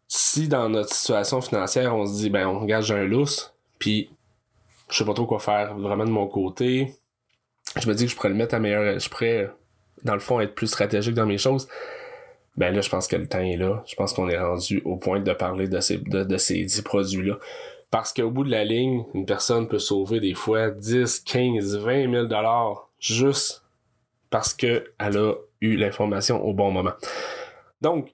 si 0.09 0.49
dans 0.49 0.69
notre 0.69 0.93
situation 0.93 1.41
financière, 1.41 1.95
on 1.95 2.07
se 2.07 2.15
dit, 2.15 2.31
ben, 2.31 2.49
on 2.49 2.65
gage 2.65 2.91
un 2.91 3.05
lousse, 3.05 3.55
puis 3.79 4.11
je 4.91 4.97
sais 4.97 5.05
pas 5.05 5.15
trop 5.15 5.27
quoi 5.27 5.39
faire 5.39 5.77
vraiment 5.77 6.05
de 6.05 6.11
mon 6.11 6.27
côté, 6.27 6.95
je 7.77 7.89
me 7.89 7.95
dis 7.95 8.05
que 8.05 8.11
je 8.11 8.17
pourrais 8.17 8.31
le 8.31 8.35
mettre 8.35 8.55
à 8.55 8.59
meilleur, 8.59 8.99
je 8.99 9.09
dans 10.05 10.15
le 10.15 10.21
fond, 10.21 10.41
être 10.41 10.55
plus 10.55 10.67
stratégique 10.67 11.15
dans 11.15 11.27
mes 11.27 11.39
choses, 11.39 11.69
ben 12.57 12.75
là, 12.75 12.81
je 12.81 12.89
pense 12.89 13.07
que 13.07 13.17
le 13.17 13.27
temps 13.27 13.41
est 13.41 13.57
là. 13.57 13.83
Je 13.87 13.95
pense 13.95 14.13
qu'on 14.13 14.29
est 14.29 14.39
rendu 14.39 14.81
au 14.85 14.97
point 14.97 15.21
de 15.21 15.33
parler 15.33 15.69
de 15.69 15.81
ces, 15.81 15.99
de, 15.99 16.37
ces 16.39 16.65
10 16.65 16.83
produits-là. 16.83 17.39
Parce 17.91 18.13
qu'au 18.13 18.31
bout 18.31 18.45
de 18.45 18.51
la 18.51 18.65
ligne, 18.65 19.05
une 19.15 19.27
personne 19.27 19.69
peut 19.69 19.79
sauver 19.79 20.21
des 20.21 20.35
fois 20.35 20.71
10, 20.71 21.21
15, 21.21 21.79
20 21.79 22.11
000 22.11 22.27
dollars 22.27 22.89
juste 22.99 23.63
parce 24.31 24.55
qu'elle 24.55 24.87
a 24.99 25.35
eu 25.61 25.77
l'information 25.77 26.45
au 26.45 26.53
bon 26.53 26.71
moment. 26.71 26.93
Donc, 27.81 28.13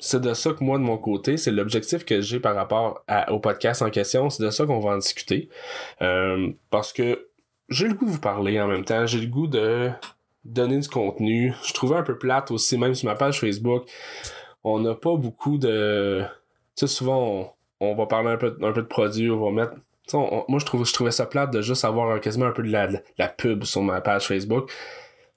c'est 0.00 0.20
de 0.20 0.34
ça 0.34 0.52
que 0.52 0.62
moi, 0.62 0.78
de 0.78 0.82
mon 0.82 0.98
côté, 0.98 1.36
c'est 1.36 1.50
l'objectif 1.50 2.04
que 2.04 2.20
j'ai 2.20 2.38
par 2.38 2.54
rapport 2.54 3.04
au 3.28 3.40
podcast 3.40 3.82
en 3.82 3.90
question. 3.90 4.30
C'est 4.30 4.44
de 4.44 4.50
ça 4.50 4.66
qu'on 4.66 4.78
va 4.78 4.90
en 4.90 4.98
discuter. 4.98 5.48
Euh, 6.02 6.52
parce 6.70 6.92
que 6.92 7.28
j'ai 7.68 7.88
le 7.88 7.94
goût 7.94 8.06
de 8.06 8.10
vous 8.10 8.20
parler 8.20 8.60
en 8.60 8.68
même 8.68 8.84
temps. 8.84 9.06
J'ai 9.06 9.20
le 9.20 9.26
goût 9.26 9.46
de 9.46 9.90
donner 10.48 10.78
du 10.78 10.88
contenu. 10.88 11.54
Je 11.64 11.72
trouvais 11.72 11.96
un 11.96 12.02
peu 12.02 12.18
plate 12.18 12.50
aussi, 12.50 12.78
même 12.78 12.94
sur 12.94 13.08
ma 13.08 13.14
page 13.14 13.40
Facebook. 13.40 13.88
On 14.64 14.80
n'a 14.80 14.94
pas 14.94 15.14
beaucoup 15.16 15.58
de... 15.58 16.24
Tu 16.76 16.86
sais, 16.86 16.94
souvent, 16.94 17.54
on, 17.80 17.94
va 17.94 18.06
parler 18.06 18.30
un 18.30 18.36
peu, 18.36 18.56
un 18.62 18.72
peu 18.72 18.82
de 18.82 18.86
produits, 18.86 19.30
on 19.30 19.44
va 19.44 19.50
mettre... 19.50 19.74
moi, 20.48 20.58
je, 20.58 20.64
trouve, 20.64 20.86
je 20.86 20.92
trouvais 20.92 21.10
ça 21.10 21.26
plate 21.26 21.52
de 21.52 21.60
juste 21.60 21.84
avoir 21.84 22.20
quasiment 22.20 22.46
un 22.46 22.52
peu 22.52 22.62
de 22.62 22.70
la, 22.70 22.88
la 23.18 23.28
pub 23.28 23.64
sur 23.64 23.82
ma 23.82 24.00
page 24.00 24.26
Facebook. 24.26 24.70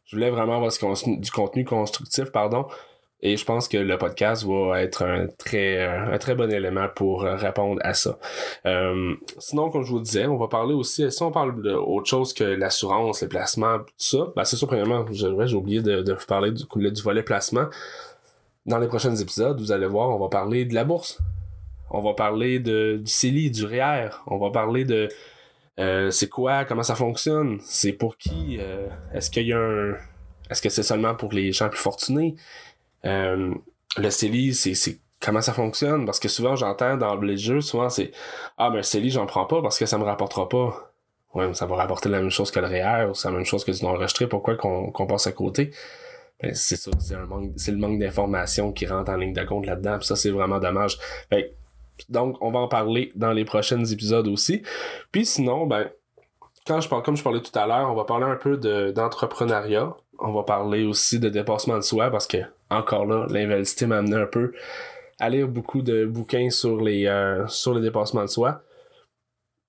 Je 0.05 0.15
voulais 0.15 0.29
vraiment 0.29 0.55
avoir 0.55 0.71
du 0.71 1.31
contenu 1.31 1.65
constructif, 1.65 2.31
pardon. 2.31 2.67
Et 3.21 3.37
je 3.37 3.45
pense 3.45 3.67
que 3.67 3.77
le 3.77 3.97
podcast 3.97 4.43
va 4.45 4.81
être 4.81 5.03
un 5.03 5.27
très, 5.27 5.85
un 5.85 6.17
très 6.17 6.35
bon 6.35 6.51
élément 6.51 6.87
pour 6.95 7.21
répondre 7.21 7.79
à 7.83 7.93
ça. 7.93 8.17
Euh, 8.65 9.13
sinon, 9.37 9.69
comme 9.69 9.83
je 9.83 9.91
vous 9.91 9.99
disais, 9.99 10.25
on 10.25 10.37
va 10.37 10.47
parler 10.47 10.73
aussi, 10.73 11.11
si 11.11 11.23
on 11.23 11.31
parle 11.31 11.61
d'autre 11.61 12.07
chose 12.07 12.33
que 12.33 12.43
l'assurance, 12.43 13.21
les 13.21 13.27
placements, 13.27 13.79
tout 13.79 13.93
ça, 13.97 14.27
ben 14.35 14.43
c'est 14.43 14.55
ça, 14.55 14.65
premièrement, 14.65 15.05
j'ai 15.11 15.55
oublié 15.55 15.81
de, 15.81 16.13
vous 16.13 16.25
parler 16.25 16.51
du, 16.51 16.63
du 16.63 17.01
volet 17.01 17.23
placement. 17.23 17.65
Dans 18.65 18.79
les 18.79 18.87
prochains 18.87 19.15
épisodes, 19.15 19.59
vous 19.59 19.71
allez 19.71 19.87
voir, 19.87 20.09
on 20.09 20.19
va 20.19 20.29
parler 20.29 20.65
de 20.65 20.73
la 20.73 20.83
bourse. 20.83 21.19
On 21.89 22.01
va 22.01 22.13
parler 22.13 22.59
de, 22.59 23.01
du 23.03 23.11
CELI, 23.11 23.51
du 23.51 23.65
REER. 23.65 24.09
On 24.27 24.37
va 24.37 24.49
parler 24.49 24.85
de 24.85 25.09
euh, 25.79 26.11
c'est 26.11 26.29
quoi, 26.29 26.65
comment 26.65 26.83
ça 26.83 26.95
fonctionne, 26.95 27.59
c'est 27.63 27.93
pour 27.93 28.17
qui, 28.17 28.57
euh, 28.59 28.87
est-ce 29.13 29.31
qu'il 29.31 29.47
y 29.47 29.53
a 29.53 29.59
un... 29.59 29.95
Est-ce 30.49 30.61
que 30.61 30.69
c'est 30.69 30.83
seulement 30.83 31.15
pour 31.15 31.31
les 31.31 31.53
gens 31.53 31.69
plus 31.69 31.79
fortunés? 31.79 32.35
Euh, 33.05 33.53
le 33.97 34.09
CELI, 34.09 34.53
c'est 34.53 34.99
comment 35.19 35.41
ça 35.41 35.53
fonctionne? 35.53 36.05
Parce 36.05 36.19
que 36.19 36.27
souvent, 36.27 36.55
j'entends 36.55 36.97
dans 36.97 37.15
les 37.15 37.37
jeux, 37.37 37.61
souvent, 37.61 37.89
c'est 37.89 38.11
Ah, 38.57 38.69
mais 38.69 38.77
le 38.77 38.83
CELI, 38.83 39.11
j'en 39.11 39.25
prends 39.25 39.45
pas 39.45 39.61
parce 39.61 39.77
que 39.77 39.85
ça 39.85 39.97
me 39.97 40.03
rapportera 40.03 40.49
pas. 40.49 40.93
Ouais, 41.33 41.47
mais 41.47 41.53
ça 41.53 41.65
va 41.65 41.75
rapporter 41.77 42.09
la 42.09 42.19
même 42.19 42.29
chose 42.29 42.51
que 42.51 42.59
le 42.59 42.67
REER 42.67 43.09
ou 43.09 43.13
c'est 43.13 43.29
la 43.29 43.35
même 43.35 43.45
chose 43.45 43.63
que 43.63 43.71
du 43.71 43.83
non-enregistré. 43.83 44.27
Pourquoi 44.27 44.55
qu'on 44.55 45.07
passe 45.07 45.27
à 45.27 45.31
côté? 45.31 45.71
Ben, 46.41 46.53
c'est 46.55 46.75
ça, 46.75 46.91
c'est 46.99 47.71
le 47.71 47.77
manque 47.77 47.99
d'informations 47.99 48.71
qui 48.73 48.85
rentre 48.87 49.11
en 49.11 49.15
ligne 49.15 49.33
de 49.33 49.43
compte 49.43 49.65
là-dedans. 49.65 50.01
ça, 50.01 50.15
c'est 50.15 50.31
vraiment 50.31 50.59
dommage. 50.59 50.97
donc, 52.09 52.37
on 52.41 52.51
va 52.51 52.59
en 52.59 52.67
parler 52.67 53.11
dans 53.15 53.31
les 53.31 53.45
prochains 53.45 53.83
épisodes 53.85 54.27
aussi. 54.27 54.63
Puis 55.11 55.25
sinon, 55.25 55.67
ben, 55.67 55.89
quand 56.65 56.81
je 56.81 56.89
parle, 56.89 57.03
comme 57.03 57.15
je 57.15 57.23
parlais 57.23 57.41
tout 57.41 57.57
à 57.57 57.67
l'heure, 57.67 57.89
on 57.91 57.95
va 57.95 58.05
parler 58.05 58.25
un 58.25 58.35
peu 58.35 58.57
d'entrepreneuriat. 58.91 59.95
on 60.19 60.33
va 60.33 60.43
parler 60.43 60.83
aussi 60.85 61.19
de 61.19 61.29
dépassement 61.29 61.77
de 61.77 61.81
soi 61.81 62.09
parce 62.11 62.27
que 62.27 62.37
encore 62.71 63.05
là, 63.05 63.27
l'invalidité 63.29 63.85
m'a 63.85 63.97
amené 63.97 64.15
un 64.15 64.25
peu 64.25 64.53
à 65.19 65.29
lire 65.29 65.47
beaucoup 65.47 65.81
de 65.81 66.05
bouquins 66.05 66.49
sur 66.49 66.81
les, 66.81 67.05
euh, 67.05 67.47
sur 67.47 67.73
le 67.73 67.81
dépassement 67.81 68.23
de 68.23 68.29
soi. 68.29 68.63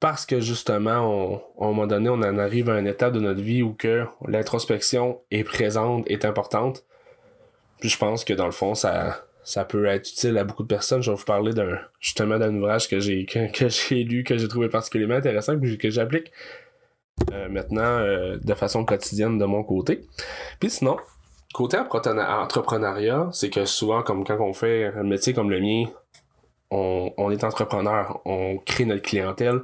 Parce 0.00 0.26
que 0.26 0.40
justement, 0.40 1.00
on, 1.00 1.37
à 1.61 1.66
un 1.66 1.68
moment 1.68 1.87
donné, 1.87 2.09
on 2.09 2.14
en 2.14 2.38
arrive 2.38 2.71
à 2.71 2.75
un 2.75 2.85
état 2.87 3.11
de 3.11 3.21
notre 3.21 3.40
vie 3.40 3.62
où 3.62 3.75
que 3.75 4.04
l'introspection 4.26 5.21
est 5.30 5.44
présente, 5.44 6.11
est 6.11 6.25
importante. 6.25 6.85
Puis 7.80 7.88
je 7.88 7.99
pense 7.99 8.25
que 8.25 8.32
dans 8.32 8.47
le 8.47 8.52
fond, 8.52 8.75
ça, 8.75 9.26
ça 9.44 9.64
peut 9.64 9.87
être 9.87 10.09
utile 10.09 10.38
à 10.38 10.44
beaucoup 10.44 10.62
de 10.62 10.68
personnes. 10.68 11.02
Je 11.02 11.11
vais 11.11 11.16
vous 11.16 11.25
parler 11.25 11.52
d'un 11.52 11.78
justement 12.00 12.38
d'un 12.38 12.54
ouvrage 12.54 12.88
que 12.88 12.99
j'ai 12.99 13.26
que, 13.26 13.68
j'ai 13.68 14.04
lu, 14.04 14.25
que 14.25 14.38
j'ai 14.38 14.49
trouvé 14.49 14.68
particulièrement 14.68 15.16
intéressant, 15.16 15.59
que 15.59 15.90
j'applique 15.90 16.32
euh, 17.32 17.49
maintenant 17.49 17.99
euh, 17.99 18.38
de 18.42 18.54
façon 18.54 18.85
quotidienne 18.85 19.38
de 19.38 19.44
mon 19.44 19.62
côté. 19.62 20.00
Puis 20.59 20.71
sinon, 20.71 20.97
Côté 21.52 21.76
entrepreneuriat, 21.76 23.28
c'est 23.32 23.50
que 23.50 23.64
souvent, 23.66 24.02
comme 24.02 24.25
quand 24.25 24.40
on 24.40 24.54
fait 24.54 24.87
un 24.97 25.02
métier 25.02 25.35
comme 25.35 25.50
le 25.50 25.61
mien, 25.61 25.90
on, 26.71 27.30
est 27.30 27.44
entrepreneur, 27.44 28.21
on 28.25 28.56
crée 28.59 28.87
notre 28.87 29.02
clientèle, 29.02 29.61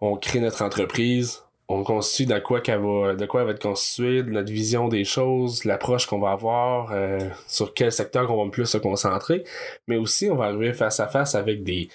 on 0.00 0.16
crée 0.16 0.40
notre 0.40 0.62
entreprise, 0.62 1.44
on 1.68 1.84
constitue 1.84 2.26
de 2.26 2.38
quoi, 2.40 2.60
de 2.60 3.26
quoi 3.26 3.42
elle 3.42 3.46
va 3.46 3.52
être 3.52 3.62
constituée, 3.62 4.24
notre 4.24 4.50
vision 4.50 4.88
des 4.88 5.04
choses, 5.04 5.64
l'approche 5.64 6.06
qu'on 6.06 6.18
va 6.18 6.32
avoir, 6.32 6.90
euh, 6.92 7.20
sur 7.46 7.74
quel 7.74 7.92
secteur 7.92 8.28
on 8.30 8.44
va 8.44 8.50
plus 8.50 8.66
se 8.66 8.78
concentrer, 8.78 9.44
mais 9.86 9.96
aussi 9.96 10.28
on 10.28 10.34
va 10.34 10.46
arriver 10.46 10.72
face 10.72 10.98
à 10.98 11.06
face 11.06 11.36
avec 11.36 11.62
des, 11.62 11.88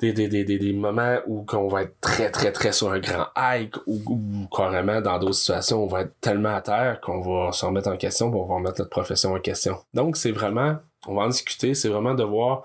des, 0.00 0.12
des, 0.12 0.28
des, 0.28 0.44
des, 0.44 0.72
moments 0.72 1.18
où 1.26 1.44
on 1.52 1.66
va 1.66 1.82
être 1.82 2.00
très, 2.00 2.30
très, 2.30 2.52
très 2.52 2.70
sur 2.70 2.92
un 2.92 3.00
grand 3.00 3.26
hike 3.36 3.74
ou, 3.86 4.46
carrément 4.54 5.00
dans 5.00 5.18
d'autres 5.18 5.34
situations, 5.34 5.82
on 5.82 5.88
va 5.88 6.02
être 6.02 6.14
tellement 6.20 6.54
à 6.54 6.60
terre 6.60 7.00
qu'on 7.00 7.20
va 7.20 7.52
se 7.52 7.66
remettre 7.66 7.88
en 7.88 7.96
question 7.96 8.30
pour 8.30 8.44
on 8.44 8.46
va 8.46 8.54
remettre 8.56 8.78
notre 8.78 8.90
profession 8.90 9.32
en 9.32 9.40
question. 9.40 9.78
Donc, 9.94 10.16
c'est 10.16 10.30
vraiment, 10.30 10.76
on 11.08 11.14
va 11.14 11.22
en 11.22 11.28
discuter, 11.28 11.74
c'est 11.74 11.88
vraiment 11.88 12.14
de 12.14 12.22
voir 12.22 12.62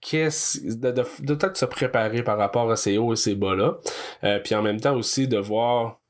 qu'est-ce, 0.00 0.60
de, 0.76 0.90
de, 0.90 1.04
de 1.20 1.34
peut-être 1.34 1.56
se 1.56 1.64
préparer 1.64 2.24
par 2.24 2.38
rapport 2.38 2.70
à 2.70 2.76
ces 2.76 2.98
hauts 2.98 3.12
et 3.12 3.16
ces 3.16 3.36
bas-là. 3.36 3.76
Euh, 4.24 4.40
puis 4.40 4.56
en 4.56 4.62
même 4.62 4.80
temps 4.80 4.96
aussi 4.96 5.28
de 5.28 5.38
voir 5.38 6.00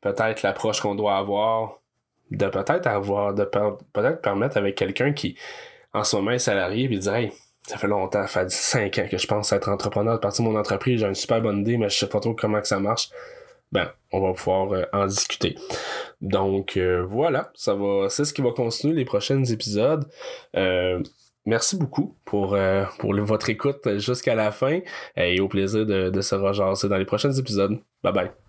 peut-être 0.00 0.42
l'approche 0.42 0.80
qu'on 0.80 0.94
doit 0.94 1.16
avoir, 1.16 1.80
de 2.30 2.46
peut-être 2.46 2.86
avoir, 2.86 3.34
de 3.34 3.44
peut-être 3.44 4.20
permettre 4.20 4.56
avec 4.56 4.76
quelqu'un 4.76 5.12
qui, 5.12 5.36
en 5.92 6.04
ce 6.04 6.14
moment, 6.14 6.30
est 6.30 6.38
salarié, 6.38 6.86
puis 6.86 7.00
dire, 7.00 7.14
hey, 7.14 7.32
ça 7.66 7.78
fait 7.78 7.88
longtemps, 7.88 8.26
ça 8.26 8.28
fait 8.28 8.50
5 8.50 8.98
ans 8.98 9.08
que 9.10 9.18
je 9.18 9.26
pense 9.26 9.52
être 9.52 9.68
entrepreneur, 9.68 10.14
de 10.14 10.20
partir 10.20 10.44
de 10.44 10.50
mon 10.50 10.58
entreprise, 10.58 11.00
j'ai 11.00 11.06
une 11.06 11.14
super 11.14 11.40
bonne 11.40 11.60
idée, 11.60 11.76
mais 11.76 11.88
je 11.88 11.98
sais 11.98 12.08
pas 12.08 12.20
trop 12.20 12.34
comment 12.34 12.60
que 12.60 12.68
ça 12.68 12.78
marche. 12.78 13.10
Ben, 13.72 13.90
on 14.12 14.20
va 14.20 14.32
pouvoir 14.32 14.72
euh, 14.72 14.84
en 14.92 15.06
discuter. 15.06 15.56
Donc 16.20 16.76
euh, 16.76 17.04
voilà, 17.04 17.50
ça 17.54 17.74
va, 17.74 18.08
c'est 18.08 18.24
ce 18.24 18.32
qui 18.32 18.40
va 18.40 18.52
continuer 18.52 18.94
les 18.94 19.04
prochains 19.04 19.42
épisodes. 19.44 20.08
Euh, 20.56 21.02
merci 21.46 21.76
beaucoup 21.76 22.16
pour, 22.24 22.56
pour 22.98 23.14
votre 23.14 23.50
écoute 23.50 23.98
jusqu'à 23.98 24.36
la 24.36 24.52
fin 24.52 24.80
et 25.16 25.40
au 25.40 25.48
plaisir 25.48 25.84
de, 25.84 26.10
de 26.10 26.20
se 26.20 26.34
rejaser 26.36 26.88
dans 26.88 26.96
les 26.96 27.04
prochains 27.04 27.32
épisodes. 27.32 27.80
Bye 28.04 28.12
bye. 28.12 28.45